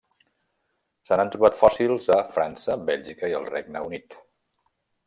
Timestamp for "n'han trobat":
1.21-1.59